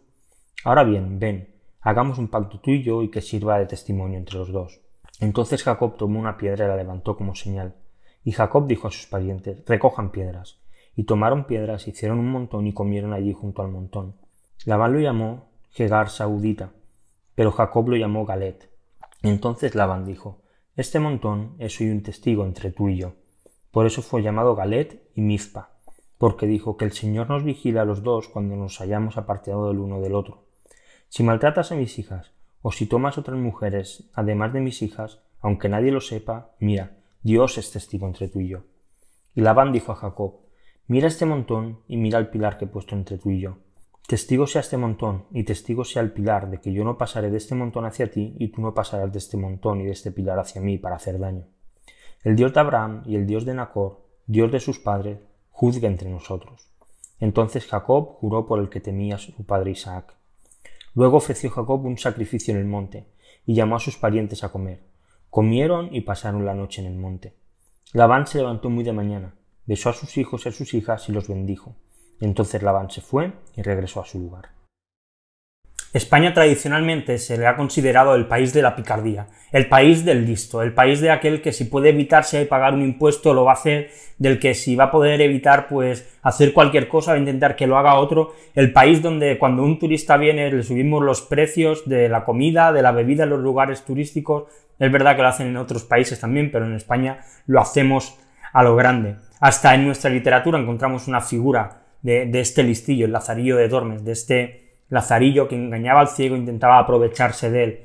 Ahora 0.63 0.83
bien, 0.83 1.19
ven, 1.19 1.55
hagamos 1.81 2.17
un 2.17 2.29
pacto 2.29 2.59
tú 2.59 2.71
y 2.71 2.83
yo 2.83 3.03
y 3.03 3.09
que 3.09 3.21
sirva 3.21 3.59
de 3.59 3.65
testimonio 3.65 4.17
entre 4.17 4.37
los 4.37 4.51
dos. 4.51 4.79
Entonces 5.19 5.63
Jacob 5.63 5.97
tomó 5.97 6.19
una 6.19 6.37
piedra 6.37 6.65
y 6.65 6.67
la 6.69 6.77
levantó 6.77 7.17
como 7.17 7.35
señal. 7.35 7.75
Y 8.23 8.31
Jacob 8.31 8.67
dijo 8.67 8.87
a 8.87 8.91
sus 8.91 9.07
parientes, 9.07 9.63
recojan 9.65 10.11
piedras. 10.11 10.61
Y 10.95 11.03
tomaron 11.03 11.45
piedras, 11.45 11.87
hicieron 11.87 12.19
un 12.19 12.31
montón 12.31 12.67
y 12.67 12.73
comieron 12.73 13.13
allí 13.13 13.33
junto 13.33 13.61
al 13.61 13.69
montón. 13.69 14.15
Labán 14.65 14.93
lo 14.93 14.99
llamó 14.99 15.49
Gegar 15.71 16.09
Saudita, 16.09 16.71
pero 17.39 17.53
Jacob 17.53 17.87
lo 17.87 17.95
llamó 17.95 18.25
Galet. 18.25 18.69
Entonces 19.23 19.73
Labán 19.73 20.03
dijo, 20.03 20.41
Este 20.75 20.99
montón 20.99 21.55
es 21.57 21.79
hoy 21.79 21.89
un 21.89 22.03
testigo 22.03 22.43
entre 22.43 22.69
tú 22.69 22.89
y 22.89 22.97
yo. 22.97 23.13
Por 23.71 23.85
eso 23.85 24.01
fue 24.01 24.21
llamado 24.21 24.57
Galet 24.57 25.09
y 25.15 25.21
Mizpa, 25.21 25.69
porque 26.17 26.47
dijo 26.47 26.75
que 26.75 26.83
el 26.83 26.91
Señor 26.91 27.29
nos 27.29 27.45
vigila 27.45 27.83
a 27.83 27.85
los 27.85 28.03
dos 28.03 28.27
cuando 28.27 28.57
nos 28.57 28.81
hayamos 28.81 29.15
apartado 29.15 29.69
del 29.69 29.79
uno 29.79 30.01
del 30.01 30.15
otro. 30.15 30.47
Si 31.07 31.23
maltratas 31.23 31.71
a 31.71 31.75
mis 31.75 31.97
hijas, 31.97 32.33
o 32.61 32.73
si 32.73 32.87
tomas 32.87 33.17
otras 33.17 33.37
mujeres, 33.37 34.09
además 34.13 34.51
de 34.51 34.59
mis 34.59 34.81
hijas, 34.81 35.21
aunque 35.39 35.69
nadie 35.69 35.93
lo 35.93 36.01
sepa, 36.01 36.51
mira, 36.59 36.97
Dios 37.23 37.57
es 37.57 37.71
testigo 37.71 38.05
entre 38.05 38.27
tú 38.27 38.41
y 38.41 38.49
yo. 38.49 38.63
Y 39.33 39.39
Labán 39.39 39.71
dijo 39.71 39.93
a 39.93 39.95
Jacob, 39.95 40.41
Mira 40.87 41.07
este 41.07 41.25
montón 41.25 41.79
y 41.87 41.95
mira 41.95 42.19
el 42.19 42.27
pilar 42.27 42.57
que 42.57 42.65
he 42.65 42.67
puesto 42.67 42.95
entre 42.95 43.17
tú 43.17 43.29
y 43.29 43.39
yo. 43.39 43.59
Testigo 44.09 44.47
sea 44.47 44.61
este 44.61 44.75
montón 44.75 45.25
y 45.29 45.43
testigo 45.43 45.85
sea 45.85 46.01
el 46.01 46.11
pilar 46.11 46.49
de 46.49 46.59
que 46.59 46.73
yo 46.73 46.83
no 46.83 46.97
pasaré 46.97 47.29
de 47.29 47.37
este 47.37 47.53
montón 47.53 47.85
hacia 47.85 48.09
ti 48.09 48.35
y 48.39 48.47
tú 48.47 48.59
no 48.59 48.73
pasarás 48.73 49.11
de 49.11 49.19
este 49.19 49.37
montón 49.37 49.81
y 49.81 49.85
de 49.85 49.91
este 49.91 50.11
pilar 50.11 50.39
hacia 50.39 50.61
mí 50.61 50.79
para 50.79 50.95
hacer 50.95 51.19
daño. 51.19 51.45
El 52.23 52.35
Dios 52.35 52.51
de 52.51 52.59
Abraham 52.59 53.03
y 53.05 53.15
el 53.17 53.27
Dios 53.27 53.45
de 53.45 53.53
Nacor, 53.53 54.01
Dios 54.25 54.51
de 54.51 54.59
sus 54.59 54.79
padres, 54.79 55.19
juzgue 55.51 55.85
entre 55.85 56.09
nosotros. 56.09 56.71
Entonces 57.19 57.67
Jacob 57.67 58.15
juró 58.15 58.47
por 58.47 58.57
el 58.59 58.69
que 58.69 58.79
temía 58.79 59.19
su 59.19 59.45
padre 59.45 59.69
Isaac. 59.69 60.15
Luego 60.95 61.17
ofreció 61.17 61.51
Jacob 61.51 61.85
un 61.85 61.99
sacrificio 61.99 62.51
en 62.55 62.61
el 62.61 62.65
monte, 62.65 63.05
y 63.45 63.53
llamó 63.53 63.75
a 63.75 63.79
sus 63.79 63.97
parientes 63.97 64.43
a 64.43 64.49
comer. 64.49 64.79
Comieron 65.29 65.93
y 65.93 66.01
pasaron 66.01 66.47
la 66.47 66.55
noche 66.55 66.81
en 66.81 66.87
el 66.87 66.97
monte. 66.97 67.35
Labán 67.93 68.25
se 68.25 68.39
levantó 68.39 68.71
muy 68.71 68.83
de 68.83 68.91
mañana, 68.91 69.35
besó 69.67 69.89
a 69.89 69.93
sus 69.93 70.17
hijos 70.17 70.47
y 70.47 70.49
a 70.49 70.51
sus 70.51 70.73
hijas 70.73 71.07
y 71.09 71.11
los 71.11 71.27
bendijo. 71.27 71.75
Entonces 72.21 72.61
Labán 72.61 72.89
se 72.89 73.01
fue 73.01 73.31
y 73.55 73.61
regresó 73.61 74.01
a 74.01 74.05
su 74.05 74.19
lugar. 74.19 74.49
España 75.91 76.35
tradicionalmente 76.35 77.17
se 77.17 77.35
le 77.35 77.47
ha 77.47 77.55
considerado 77.55 78.13
el 78.13 78.27
país 78.27 78.53
de 78.53 78.61
la 78.61 78.75
picardía, 78.75 79.25
el 79.51 79.67
país 79.67 80.05
del 80.05 80.23
listo, 80.23 80.61
el 80.61 80.71
país 80.71 81.01
de 81.01 81.09
aquel 81.09 81.41
que 81.41 81.51
si 81.51 81.65
puede 81.65 81.89
evitarse 81.89 82.45
pagar 82.45 82.75
un 82.75 82.83
impuesto 82.83 83.33
lo 83.33 83.45
va 83.45 83.53
a 83.53 83.55
hacer, 83.55 83.89
del 84.19 84.37
que 84.37 84.53
si 84.53 84.75
va 84.75 84.85
a 84.85 84.91
poder 84.91 85.19
evitar 85.19 85.67
pues 85.67 86.19
hacer 86.21 86.53
cualquier 86.53 86.87
cosa 86.87 87.13
a 87.13 87.17
intentar 87.17 87.55
que 87.55 87.65
lo 87.65 87.75
haga 87.75 87.95
otro, 87.95 88.35
el 88.53 88.71
país 88.71 89.01
donde 89.01 89.39
cuando 89.39 89.63
un 89.63 89.79
turista 89.79 90.15
viene 90.17 90.51
le 90.51 90.61
subimos 90.61 91.03
los 91.03 91.23
precios 91.23 91.89
de 91.89 92.07
la 92.07 92.23
comida, 92.23 92.71
de 92.71 92.83
la 92.83 92.91
bebida 92.91 93.23
en 93.23 93.31
los 93.31 93.39
lugares 93.39 93.83
turísticos, 93.83 94.43
es 94.77 94.91
verdad 94.91 95.15
que 95.15 95.23
lo 95.23 95.27
hacen 95.29 95.47
en 95.47 95.57
otros 95.57 95.85
países 95.85 96.19
también, 96.19 96.51
pero 96.51 96.65
en 96.65 96.75
España 96.75 97.21
lo 97.47 97.61
hacemos 97.61 98.15
a 98.53 98.61
lo 98.61 98.75
grande. 98.75 99.15
Hasta 99.39 99.73
en 99.73 99.85
nuestra 99.85 100.11
literatura 100.11 100.59
encontramos 100.59 101.07
una 101.07 101.21
figura 101.21 101.78
de, 102.01 102.39
este 102.39 102.63
listillo, 102.63 103.05
el 103.05 103.11
Lazarillo 103.11 103.57
de 103.57 103.67
Dormes, 103.67 104.03
de 104.03 104.11
este 104.11 104.69
Lazarillo 104.89 105.47
que 105.47 105.55
engañaba 105.55 106.01
al 106.01 106.07
ciego 106.07 106.35
intentaba 106.35 106.79
aprovecharse 106.79 107.49
de 107.49 107.63
él. 107.63 107.79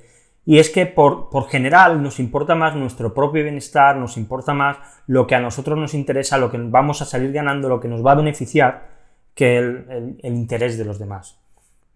Y 0.47 0.59
es 0.59 0.69
que 0.69 0.85
por, 0.85 1.31
por, 1.31 1.49
general 1.49 2.03
nos 2.03 2.21
importa 2.21 2.55
más 2.55 2.77
nuestro 2.77 3.15
propio 3.15 3.43
bienestar, 3.43 3.97
nos 3.97 4.17
importa 4.17 4.53
más 4.53 4.77
lo 5.07 5.27
que 5.27 5.35
a 5.35 5.41
nosotros 5.41 5.79
nos 5.79 5.95
interesa, 5.95 6.37
lo 6.37 6.51
que 6.51 6.59
vamos 6.59 7.01
a 7.01 7.07
salir 7.07 7.33
ganando, 7.33 7.69
lo 7.69 7.81
que 7.81 7.89
nos 7.89 8.05
va 8.05 8.13
a 8.13 8.17
beneficiar, 8.17 8.89
que 9.35 9.57
el, 9.57 10.19
interés 10.23 10.77
de 10.77 10.85
los 10.85 10.99
demás. 10.99 11.39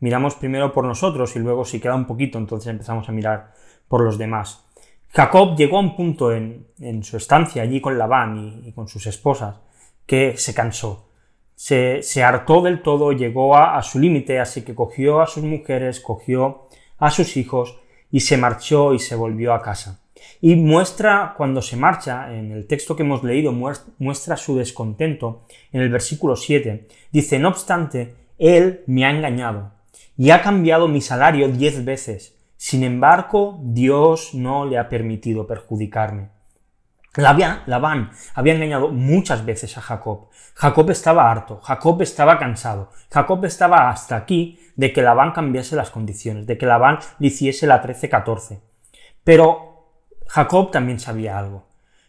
Miramos 0.01 0.35
primero 0.35 0.73
por 0.73 0.85
nosotros 0.85 1.37
y 1.37 1.41
luego 1.41 1.65
si 1.65 1.81
queda 1.81 1.95
un 1.95 2.07
poquito, 2.07 2.39
entonces 2.39 2.69
empezamos 2.69 3.09
a 3.09 3.13
mirar 3.13 3.53
por 3.87 4.03
los 4.03 4.17
demás. 4.17 4.65
Jacob 5.11 5.57
llegó 5.57 5.79
a 5.79 5.81
un 5.81 5.97
punto 5.97 6.33
en, 6.33 7.03
su 7.03 7.17
estancia 7.17 7.63
allí 7.63 7.81
con 7.81 7.99
Labán 7.99 8.63
y 8.65 8.73
con 8.73 8.89
sus 8.89 9.07
esposas 9.07 9.57
que 10.07 10.37
se 10.37 10.55
cansó 10.55 11.08
se, 11.59 12.23
hartó 12.23 12.63
del 12.63 12.83
todo, 12.83 13.11
llegó 13.11 13.57
a, 13.57 13.83
su 13.83 13.99
límite, 13.99 14.39
así 14.39 14.63
que 14.63 14.77
cogió 14.77 15.21
a 15.21 15.27
sus 15.27 15.43
mujeres, 15.43 15.99
cogió 15.99 16.69
a 16.99 17.11
sus 17.11 17.37
hijos 17.37 17.81
y 18.13 18.21
se 18.21 18.37
marchó 18.37 18.95
y 18.95 19.01
se 19.01 19.17
volvió 19.17 19.53
a 19.53 19.61
casa. 19.61 20.01
Y 20.41 20.55
muestra, 20.55 21.35
cuando 21.37 21.61
se 21.61 21.77
marcha, 21.77 22.33
en 22.33 22.53
el 22.53 22.69
texto 22.69 22.95
que 22.95 23.03
hemos 23.03 23.25
leído, 23.25 23.53
muestra 23.53 24.37
su 24.37 24.57
descontento. 24.57 25.47
En 25.73 25.81
el 25.81 25.91
versículo 25.91 26.37
7 26.37 26.87
dice, 27.11 27.41
no 27.41 27.49
obstante, 27.49 28.15
él 28.39 28.85
me 28.87 29.05
ha 29.05 29.11
engañado 29.11 29.73
y 30.17 30.31
ha 30.31 30.43
cambiado 30.43 30.87
mi 30.87 31.01
salario 31.01 31.49
diez 31.49 31.85
veces. 31.85 32.37
Sin 32.57 32.85
embargo, 32.85 33.59
Dios 33.65 34.33
no 34.33 34.65
le 34.65 34.79
ha 34.79 34.89
permitido 34.89 35.49
perjudicarme. 35.49 36.29
Labán 37.19 38.13
había 38.35 38.55
engañado 38.55 38.91
muchas 38.91 39.45
veces 39.45 39.77
a 39.77 39.81
Jacob. 39.81 40.29
Jacob 40.55 40.89
estaba 40.91 41.29
harto, 41.29 41.61
Jacob 41.61 42.01
estaba 42.01 42.39
cansado, 42.39 42.93
Jacob 43.11 43.45
estaba 43.45 43.91
hasta 43.91 44.15
aquí 44.15 44.61
de 44.77 44.93
que 44.93 45.03
Labán 45.03 45.33
cambiase 45.33 45.75
las 45.75 45.91
condiciones, 45.91 46.47
de 46.47 46.57
que 46.57 46.67
Labán 46.67 47.01
le 47.19 47.27
hiciese 47.27 47.67
la 47.67 47.83
13-14. 47.83 48.61
Pero 49.25 49.91
Jacob 50.29 50.71
también 50.71 51.01
sabía 51.01 51.37
algo, 51.37 51.67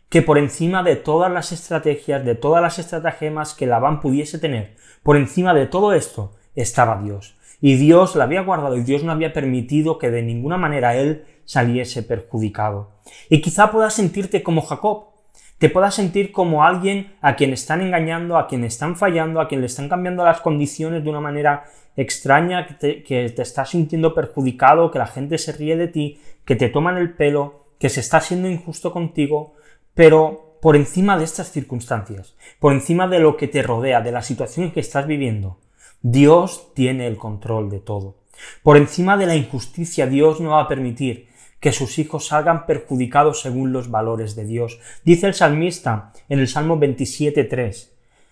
que 0.09 0.21
por 0.21 0.37
encima 0.37 0.83
de 0.83 0.95
todas 0.95 1.31
las 1.31 1.51
estrategias, 1.51 2.23
de 2.23 2.35
todas 2.35 2.61
las 2.61 2.77
estratagemas 2.77 3.55
que 3.55 3.65
Labán 3.65 4.01
pudiese 4.01 4.37
tener, 4.37 4.75
por 5.01 5.17
encima 5.17 5.55
de 5.55 5.65
todo 5.65 5.93
esto 5.93 6.35
estaba 6.53 7.01
Dios. 7.01 7.38
Y 7.61 7.75
Dios 7.75 8.15
la 8.15 8.23
había 8.23 8.41
guardado 8.41 8.77
y 8.77 8.83
Dios 8.83 9.03
no 9.03 9.11
había 9.11 9.33
permitido 9.33 9.97
que 9.97 10.11
de 10.11 10.23
ninguna 10.23 10.57
manera 10.57 10.95
él 10.95 11.25
saliese 11.45 12.03
perjudicado. 12.03 12.91
Y 13.29 13.41
quizá 13.41 13.71
puedas 13.71 13.93
sentirte 13.93 14.43
como 14.43 14.61
Jacob, 14.61 15.09
te 15.57 15.69
puedas 15.69 15.93
sentir 15.93 16.31
como 16.31 16.63
alguien 16.63 17.13
a 17.21 17.35
quien 17.35 17.51
están 17.51 17.81
engañando, 17.81 18.37
a 18.37 18.47
quien 18.47 18.63
están 18.63 18.95
fallando, 18.95 19.41
a 19.41 19.49
quien 19.49 19.59
le 19.59 19.67
están 19.67 19.89
cambiando 19.89 20.23
las 20.23 20.39
condiciones 20.39 21.03
de 21.03 21.09
una 21.09 21.19
manera 21.19 21.65
extraña, 21.97 22.65
que 22.65 22.73
te, 22.75 23.03
que 23.03 23.29
te 23.29 23.41
estás 23.41 23.69
sintiendo 23.69 24.13
perjudicado, 24.13 24.89
que 24.89 24.99
la 24.99 25.07
gente 25.07 25.37
se 25.37 25.51
ríe 25.51 25.75
de 25.75 25.89
ti, 25.89 26.21
que 26.45 26.55
te 26.55 26.69
toman 26.69 26.97
el 26.97 27.13
pelo, 27.13 27.65
que 27.77 27.89
se 27.89 27.99
está 27.99 28.21
siendo 28.21 28.47
injusto 28.47 28.93
contigo, 28.93 29.55
pero 29.93 30.57
por 30.61 30.77
encima 30.77 31.17
de 31.17 31.25
estas 31.25 31.51
circunstancias, 31.51 32.35
por 32.59 32.71
encima 32.71 33.07
de 33.07 33.19
lo 33.19 33.35
que 33.35 33.49
te 33.49 33.61
rodea, 33.61 34.01
de 34.01 34.13
la 34.13 34.21
situación 34.21 34.71
que 34.71 34.79
estás 34.79 35.07
viviendo, 35.07 35.57
Dios 36.01 36.73
tiene 36.73 37.07
el 37.07 37.17
control 37.17 37.69
de 37.69 37.79
todo. 37.79 38.15
Por 38.63 38.77
encima 38.77 39.17
de 39.17 39.25
la 39.25 39.35
injusticia, 39.35 40.07
Dios 40.07 40.39
no 40.39 40.51
va 40.51 40.61
a 40.61 40.67
permitir 40.67 41.29
que 41.59 41.73
sus 41.73 41.99
hijos 41.99 42.27
salgan 42.27 42.65
perjudicados 42.65 43.41
según 43.41 43.73
los 43.73 43.91
valores 43.91 44.35
de 44.35 44.45
Dios. 44.45 44.79
Dice 45.03 45.27
el 45.27 45.33
salmista 45.33 46.13
en 46.29 46.39
el 46.39 46.47
Salmo 46.47 46.77
27.3, 46.79 47.89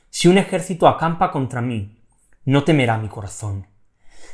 Si 0.10 0.28
un 0.28 0.38
ejército 0.38 0.88
acampa 0.88 1.32
contra 1.32 1.62
mí, 1.62 1.98
no 2.46 2.64
temerá 2.64 2.98
mi 2.98 3.10
corazón. 3.10 3.68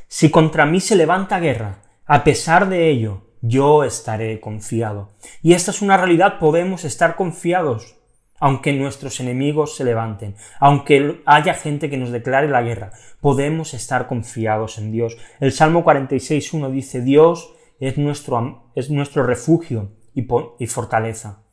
Si 0.08 0.30
contra 0.30 0.68
mí 0.68 0.80
se 0.80 0.96
levanta 0.96 1.40
guerra, 1.40 1.80
a 2.06 2.24
pesar 2.24 2.70
de 2.70 2.90
ello, 2.90 3.24
yo 3.42 3.84
estaré 3.84 4.40
confiado. 4.40 5.10
Y 5.42 5.54
esta 5.54 5.72
es 5.72 5.82
una 5.82 5.98
realidad, 5.98 6.38
podemos 6.38 6.86
estar 6.86 7.16
confiados, 7.16 7.96
aunque 8.44 8.74
nuestros 8.74 9.22
enemigos 9.22 9.78
se 9.78 9.86
levanten, 9.86 10.36
aunque 10.60 11.22
haya 11.26 11.54
gente 11.54 11.90
que 11.90 11.96
nos 11.96 12.12
declare 12.12 12.50
la 12.50 12.62
guerra, 12.62 12.92
podemos 13.22 13.74
estar 13.74 14.06
confiados 14.06 14.78
en 14.78 14.92
Dios. 14.92 15.16
El 15.40 15.54
Salmo 15.54 15.86
46.1 15.86 16.70
dice, 16.70 17.00
Dios 17.00 17.54
es 17.80 17.98
nuestro, 17.98 18.66
es 18.76 18.90
nuestro 18.90 19.24
refugio 19.24 19.94
y, 20.14 20.28
y 20.60 20.68
fortaleza, 20.68 21.44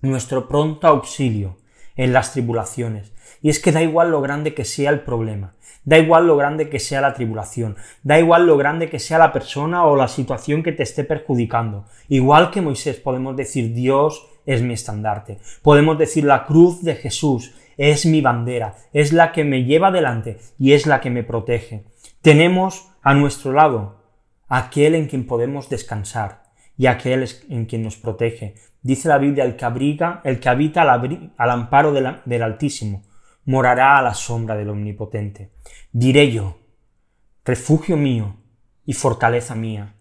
nuestro 0.00 0.48
pronto 0.48 0.86
auxilio 0.86 1.58
en 1.94 2.14
las 2.14 2.32
tribulaciones. 2.32 3.12
Y 3.42 3.50
es 3.50 3.58
que 3.60 3.72
da 3.72 3.82
igual 3.82 4.10
lo 4.10 4.22
grande 4.22 4.54
que 4.54 4.64
sea 4.64 4.88
el 4.88 5.00
problema, 5.00 5.56
da 5.84 5.98
igual 5.98 6.26
lo 6.26 6.38
grande 6.38 6.70
que 6.70 6.80
sea 6.80 7.02
la 7.02 7.12
tribulación, 7.12 7.76
da 8.02 8.18
igual 8.18 8.46
lo 8.46 8.56
grande 8.56 8.88
que 8.88 8.98
sea 8.98 9.18
la 9.18 9.34
persona 9.34 9.84
o 9.84 9.94
la 9.94 10.08
situación 10.08 10.62
que 10.62 10.72
te 10.72 10.84
esté 10.84 11.04
perjudicando. 11.04 11.84
Igual 12.08 12.50
que 12.50 12.62
Moisés 12.62 12.96
podemos 12.96 13.36
decir 13.36 13.74
Dios 13.74 14.26
es 14.46 14.62
mi 14.62 14.74
estandarte. 14.74 15.38
Podemos 15.62 15.98
decir 15.98 16.24
la 16.24 16.44
cruz 16.44 16.82
de 16.82 16.94
Jesús 16.94 17.54
es 17.76 18.06
mi 18.06 18.20
bandera, 18.20 18.76
es 18.92 19.12
la 19.12 19.32
que 19.32 19.44
me 19.44 19.64
lleva 19.64 19.88
adelante 19.88 20.38
y 20.58 20.72
es 20.72 20.86
la 20.86 21.00
que 21.00 21.10
me 21.10 21.24
protege. 21.24 21.84
Tenemos 22.22 22.90
a 23.02 23.14
nuestro 23.14 23.52
lado 23.52 24.04
aquel 24.48 24.94
en 24.94 25.06
quien 25.06 25.26
podemos 25.26 25.68
descansar 25.68 26.44
y 26.76 26.86
aquel 26.86 27.28
en 27.48 27.66
quien 27.66 27.82
nos 27.82 27.96
protege. 27.96 28.54
Dice 28.82 29.08
la 29.08 29.18
Biblia, 29.18 29.44
el 29.44 29.56
que 29.56 29.64
abriga, 29.64 30.20
el 30.24 30.40
que 30.40 30.48
habita 30.48 30.82
al, 30.82 31.50
amparo 31.50 31.92
del 31.92 32.42
Altísimo, 32.42 33.02
morará 33.44 33.98
a 33.98 34.02
la 34.02 34.14
sombra 34.14 34.56
del 34.56 34.70
Omnipotente. 34.70 35.52
Diré 35.92 36.30
yo, 36.30 36.58
refugio 37.44 37.96
mío 37.96 38.36
y 38.84 38.92
fortaleza 38.92 39.54
mía, 39.54 39.93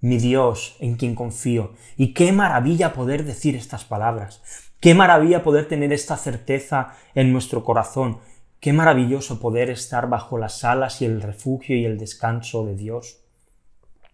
mi 0.00 0.18
Dios 0.18 0.76
en 0.80 0.96
quien 0.96 1.14
confío. 1.14 1.72
Y 1.96 2.14
qué 2.14 2.32
maravilla 2.32 2.92
poder 2.92 3.24
decir 3.24 3.56
estas 3.56 3.84
palabras. 3.84 4.42
Qué 4.80 4.94
maravilla 4.94 5.42
poder 5.42 5.66
tener 5.66 5.92
esta 5.92 6.16
certeza 6.16 6.94
en 7.14 7.32
nuestro 7.32 7.64
corazón. 7.64 8.20
Qué 8.60 8.72
maravilloso 8.72 9.40
poder 9.40 9.70
estar 9.70 10.08
bajo 10.08 10.38
las 10.38 10.64
alas 10.64 11.02
y 11.02 11.04
el 11.04 11.22
refugio 11.22 11.76
y 11.76 11.84
el 11.84 11.98
descanso 11.98 12.64
de 12.64 12.76
Dios. 12.76 13.20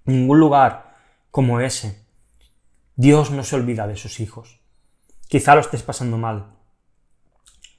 Ningún 0.05 0.41
lugar 0.41 0.97
como 1.31 1.61
ese. 1.61 2.05
Dios 2.97 3.31
no 3.31 3.43
se 3.43 3.57
olvida 3.57 3.87
de 3.87 3.97
sus 3.97 4.21
hijos. 4.21 4.61
Quizá 5.29 5.55
lo 5.55 5.61
estés 5.61 5.83
pasando 5.83 6.17
mal. 6.17 6.55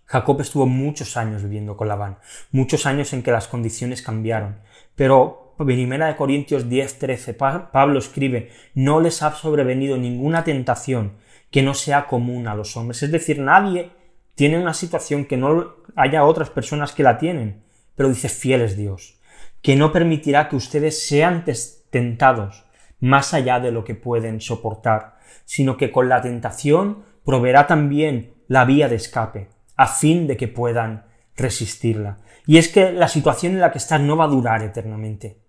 Jacob 0.06 0.40
estuvo 0.42 0.68
muchos 0.68 1.18
años 1.18 1.42
viviendo 1.44 1.76
con 1.78 1.88
Labán, 1.88 2.20
muchos 2.52 2.86
años 2.86 3.12
en 3.14 3.24
que 3.24 3.32
las 3.32 3.48
condiciones 3.48 4.02
cambiaron, 4.02 4.60
pero 4.96 5.45
Primera 5.58 6.08
de 6.08 6.16
Corintios 6.16 6.70
10, 6.70 7.00
13, 7.00 7.34
Pablo 7.34 8.00
escribe, 8.00 8.50
no 8.74 9.00
les 9.00 9.24
ha 9.24 9.32
sobrevenido 9.32 9.98
ninguna 9.98 10.44
tentación 10.44 11.14
que 11.50 11.64
no 11.64 11.74
sea 11.74 12.08
común 12.08 12.48
a 12.48 12.56
los 12.56 12.76
hombres. 12.76 13.02
Es 13.04 13.12
decir, 13.12 13.40
nadie 13.40 13.92
tiene 14.36 14.60
una 14.60 14.74
situación 14.74 15.26
que 15.26 15.38
no 15.38 15.76
haya 15.96 16.26
otras 16.26 16.50
personas 16.50 16.92
que 16.92 17.04
la 17.04 17.18
tienen. 17.18 17.64
Pero 17.96 18.10
dice, 18.10 18.28
fiel 18.28 18.62
es 18.62 18.76
Dios, 18.76 19.20
que 19.62 19.78
no 19.78 19.92
permitirá 19.92 20.50
que 20.50 20.58
ustedes 20.58 21.08
sean 21.08 21.46
tentados 21.90 22.66
más 23.00 23.34
allá 23.34 23.60
de 23.62 23.72
lo 23.72 23.86
que 23.86 23.96
pueden 23.96 24.42
soportar, 24.42 25.18
sino 25.46 25.78
que 25.78 25.92
con 25.92 26.10
la 26.10 26.22
tentación 26.22 27.06
proveerá 27.24 27.68
también 27.68 28.34
la 28.48 28.66
vía 28.66 28.90
de 28.90 28.96
escape, 28.96 29.50
a 29.78 29.88
fin 29.88 30.28
de 30.28 30.36
que 30.36 30.50
puedan 30.50 31.06
resistirla. 31.38 32.18
Y 32.46 32.58
es 32.58 32.68
que 32.68 32.92
la 32.92 33.08
situación 33.08 33.54
en 33.54 33.62
la 33.62 33.72
que 33.72 33.78
estás 33.78 34.02
no 34.02 34.18
va 34.18 34.26
a 34.26 34.30
durar 34.30 34.62
eternamente. 34.62 35.45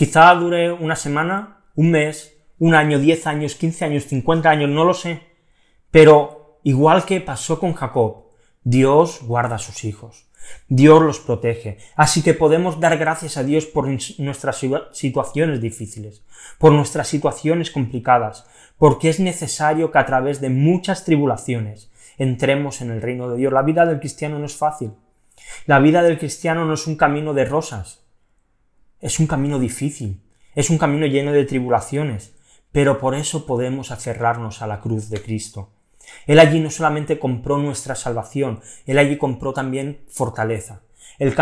Quizá 0.00 0.34
dure 0.34 0.72
una 0.72 0.96
semana, 0.96 1.58
un 1.74 1.90
mes, 1.90 2.34
un 2.58 2.74
año, 2.74 2.98
diez 2.98 3.26
años, 3.26 3.54
quince 3.54 3.84
años, 3.84 4.06
cincuenta 4.06 4.48
años, 4.48 4.70
no 4.70 4.86
lo 4.86 4.94
sé. 4.94 5.20
Pero 5.90 6.58
igual 6.62 7.04
que 7.04 7.20
pasó 7.20 7.60
con 7.60 7.74
Jacob, 7.74 8.24
Dios 8.64 9.20
guarda 9.20 9.56
a 9.56 9.58
sus 9.58 9.84
hijos. 9.84 10.30
Dios 10.68 11.02
los 11.02 11.20
protege. 11.20 11.76
Así 11.96 12.22
que 12.22 12.32
podemos 12.32 12.80
dar 12.80 12.96
gracias 12.96 13.36
a 13.36 13.44
Dios 13.44 13.66
por 13.66 13.86
nuestras 13.88 14.64
situaciones 14.92 15.60
difíciles, 15.60 16.24
por 16.56 16.72
nuestras 16.72 17.06
situaciones 17.06 17.70
complicadas, 17.70 18.46
porque 18.78 19.10
es 19.10 19.20
necesario 19.20 19.92
que 19.92 19.98
a 19.98 20.06
través 20.06 20.40
de 20.40 20.48
muchas 20.48 21.04
tribulaciones 21.04 21.90
entremos 22.16 22.80
en 22.80 22.90
el 22.90 23.02
reino 23.02 23.28
de 23.28 23.36
Dios. 23.36 23.52
La 23.52 23.60
vida 23.60 23.84
del 23.84 23.98
cristiano 23.98 24.38
no 24.38 24.46
es 24.46 24.56
fácil. 24.56 24.92
La 25.66 25.78
vida 25.78 26.02
del 26.02 26.18
cristiano 26.18 26.64
no 26.64 26.72
es 26.72 26.86
un 26.86 26.96
camino 26.96 27.34
de 27.34 27.44
rosas. 27.44 27.99
Es 29.00 29.18
un 29.18 29.26
camino 29.26 29.58
difícil, 29.58 30.20
es 30.54 30.68
un 30.68 30.76
camino 30.76 31.06
lleno 31.06 31.32
de 31.32 31.46
tribulaciones, 31.46 32.34
pero 32.70 32.98
por 32.98 33.14
eso 33.14 33.46
podemos 33.46 33.90
aferrarnos 33.90 34.60
a 34.60 34.66
la 34.66 34.80
cruz 34.80 35.08
de 35.08 35.22
Cristo. 35.22 35.70
Él 36.26 36.38
allí 36.38 36.60
no 36.60 36.70
solamente 36.70 37.18
compró 37.18 37.56
nuestra 37.56 37.94
salvación, 37.94 38.60
Él 38.86 38.98
allí 38.98 39.16
compró 39.16 39.54
también 39.54 40.00
fortaleza, 40.08 40.82
Él, 41.18 41.34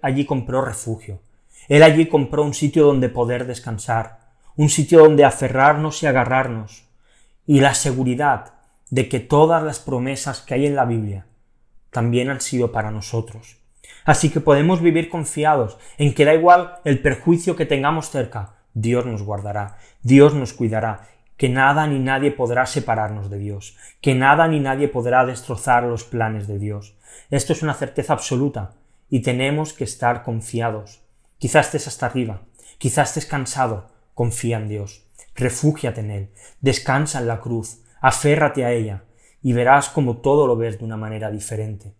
allí 0.00 0.24
compró 0.24 0.62
refugio, 0.62 1.20
Él 1.68 1.82
allí 1.82 2.06
compró 2.06 2.42
un 2.42 2.54
sitio 2.54 2.86
donde 2.86 3.10
poder 3.10 3.46
descansar, 3.46 4.20
un 4.56 4.70
sitio 4.70 5.00
donde 5.00 5.26
aferrarnos 5.26 6.02
y 6.02 6.06
agarrarnos, 6.06 6.84
y 7.46 7.60
la 7.60 7.74
seguridad 7.74 8.54
de 8.88 9.10
que 9.10 9.20
todas 9.20 9.62
las 9.62 9.78
promesas 9.78 10.40
que 10.40 10.54
hay 10.54 10.66
en 10.66 10.76
la 10.76 10.86
Biblia 10.86 11.26
también 11.90 12.30
han 12.30 12.40
sido 12.40 12.72
para 12.72 12.90
nosotros. 12.90 13.58
Así 14.08 14.30
que 14.30 14.40
podemos 14.40 14.80
vivir 14.80 15.10
confiados 15.10 15.76
en 15.98 16.14
que 16.14 16.24
da 16.24 16.32
igual 16.32 16.80
el 16.84 17.02
perjuicio 17.02 17.56
que 17.56 17.66
tengamos 17.66 18.08
cerca, 18.08 18.54
Dios 18.72 19.04
nos 19.04 19.22
guardará, 19.22 19.76
Dios 20.00 20.32
nos 20.32 20.54
cuidará, 20.54 21.02
que 21.36 21.50
nada 21.50 21.86
ni 21.86 21.98
nadie 21.98 22.30
podrá 22.30 22.64
separarnos 22.64 23.28
de 23.28 23.36
Dios, 23.36 23.76
que 24.00 24.14
nada 24.14 24.48
ni 24.48 24.60
nadie 24.60 24.88
podrá 24.88 25.26
destrozar 25.26 25.82
los 25.82 26.04
planes 26.04 26.48
de 26.48 26.58
Dios. 26.58 26.96
Esto 27.28 27.52
es 27.52 27.62
una 27.62 27.74
certeza 27.74 28.14
absoluta 28.14 28.72
y 29.10 29.20
tenemos 29.20 29.74
que 29.74 29.84
estar 29.84 30.22
confiados. 30.22 31.02
Quizás 31.36 31.66
estés 31.66 31.86
hasta 31.86 32.06
arriba, 32.06 32.40
quizás 32.78 33.10
estés 33.10 33.26
cansado, 33.26 33.90
confía 34.14 34.56
en 34.56 34.68
Dios, 34.68 35.04
refúgiate 35.34 36.00
en 36.00 36.12
Él, 36.12 36.30
descansa 36.62 37.18
en 37.18 37.28
la 37.28 37.42
cruz, 37.42 37.82
aférrate 38.00 38.64
a 38.64 38.72
ella 38.72 39.02
y 39.42 39.52
verás 39.52 39.90
como 39.90 40.16
todo 40.16 40.46
lo 40.46 40.56
ves 40.56 40.78
de 40.78 40.86
una 40.86 40.96
manera 40.96 41.30
diferente. 41.30 41.97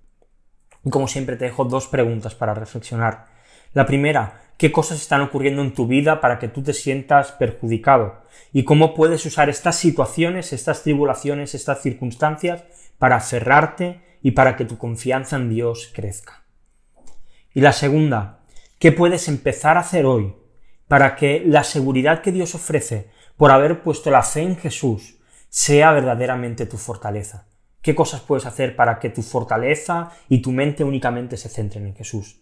Y 0.84 0.90
como 0.90 1.08
siempre 1.08 1.36
te 1.36 1.46
dejo 1.46 1.64
dos 1.64 1.86
preguntas 1.86 2.34
para 2.34 2.54
reflexionar. 2.54 3.26
La 3.74 3.86
primera, 3.86 4.40
¿qué 4.56 4.72
cosas 4.72 5.00
están 5.00 5.20
ocurriendo 5.20 5.62
en 5.62 5.74
tu 5.74 5.86
vida 5.86 6.20
para 6.20 6.38
que 6.38 6.48
tú 6.48 6.62
te 6.62 6.72
sientas 6.72 7.32
perjudicado? 7.32 8.22
¿Y 8.52 8.64
cómo 8.64 8.94
puedes 8.94 9.24
usar 9.26 9.48
estas 9.48 9.76
situaciones, 9.76 10.52
estas 10.52 10.82
tribulaciones, 10.82 11.54
estas 11.54 11.82
circunstancias 11.82 12.64
para 12.98 13.16
aferrarte 13.16 14.00
y 14.22 14.32
para 14.32 14.56
que 14.56 14.64
tu 14.64 14.78
confianza 14.78 15.36
en 15.36 15.50
Dios 15.50 15.92
crezca? 15.94 16.44
Y 17.52 17.60
la 17.60 17.72
segunda, 17.72 18.40
¿qué 18.78 18.92
puedes 18.92 19.28
empezar 19.28 19.76
a 19.76 19.80
hacer 19.80 20.06
hoy 20.06 20.34
para 20.86 21.16
que 21.16 21.42
la 21.44 21.64
seguridad 21.64 22.22
que 22.22 22.32
Dios 22.32 22.54
ofrece 22.54 23.10
por 23.36 23.50
haber 23.50 23.82
puesto 23.82 24.10
la 24.10 24.22
fe 24.22 24.42
en 24.42 24.56
Jesús 24.56 25.16
sea 25.48 25.92
verdaderamente 25.92 26.66
tu 26.66 26.78
fortaleza? 26.78 27.46
¿Qué 27.88 27.94
cosas 27.94 28.20
puedes 28.20 28.44
hacer 28.44 28.76
para 28.76 28.98
que 28.98 29.08
tu 29.08 29.22
fortaleza 29.22 30.10
y 30.28 30.42
tu 30.42 30.52
mente 30.52 30.84
únicamente 30.84 31.38
se 31.38 31.48
centren 31.48 31.86
en 31.86 31.94
Jesús? 31.94 32.38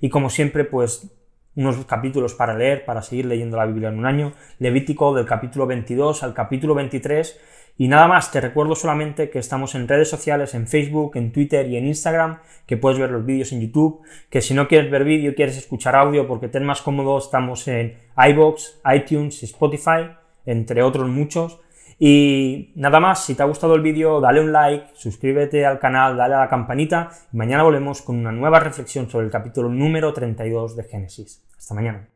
Y 0.00 0.08
como 0.08 0.30
siempre, 0.30 0.64
pues 0.64 1.10
unos 1.54 1.84
capítulos 1.84 2.32
para 2.32 2.56
leer, 2.56 2.86
para 2.86 3.02
seguir 3.02 3.26
leyendo 3.26 3.58
la 3.58 3.66
Biblia 3.66 3.90
en 3.90 3.98
un 3.98 4.06
año, 4.06 4.32
Levítico 4.58 5.14
del 5.14 5.26
capítulo 5.26 5.66
22 5.66 6.22
al 6.22 6.32
capítulo 6.32 6.74
23, 6.74 7.38
y 7.76 7.88
nada 7.88 8.08
más, 8.08 8.32
te 8.32 8.40
recuerdo 8.40 8.74
solamente 8.74 9.28
que 9.28 9.38
estamos 9.38 9.74
en 9.74 9.86
redes 9.86 10.08
sociales, 10.08 10.54
en 10.54 10.66
Facebook, 10.66 11.14
en 11.16 11.30
Twitter 11.30 11.68
y 11.68 11.76
en 11.76 11.86
Instagram, 11.86 12.38
que 12.64 12.78
puedes 12.78 12.98
ver 12.98 13.10
los 13.10 13.26
vídeos 13.26 13.52
en 13.52 13.60
YouTube, 13.60 14.00
que 14.30 14.40
si 14.40 14.54
no 14.54 14.66
quieres 14.66 14.90
ver 14.90 15.04
vídeo, 15.04 15.34
quieres 15.34 15.58
escuchar 15.58 15.94
audio 15.94 16.26
porque 16.26 16.48
te 16.48 16.56
es 16.56 16.64
más 16.64 16.80
cómodo, 16.80 17.18
estamos 17.18 17.68
en 17.68 17.98
iBox, 18.16 18.80
iTunes, 18.94 19.42
Spotify, 19.42 20.08
entre 20.46 20.82
otros 20.82 21.06
muchos, 21.06 21.60
y 21.98 22.72
nada 22.76 23.00
más, 23.00 23.24
si 23.24 23.34
te 23.34 23.42
ha 23.42 23.46
gustado 23.46 23.74
el 23.74 23.82
vídeo, 23.82 24.20
dale 24.20 24.40
un 24.40 24.52
like, 24.52 24.88
suscríbete 24.94 25.64
al 25.64 25.78
canal, 25.78 26.16
dale 26.16 26.34
a 26.34 26.40
la 26.40 26.48
campanita 26.48 27.10
y 27.32 27.36
mañana 27.36 27.62
volvemos 27.62 28.02
con 28.02 28.16
una 28.16 28.32
nueva 28.32 28.60
reflexión 28.60 29.08
sobre 29.08 29.26
el 29.26 29.32
capítulo 29.32 29.68
número 29.68 30.12
32 30.12 30.76
de 30.76 30.84
Génesis. 30.84 31.42
Hasta 31.56 31.74
mañana. 31.74 32.15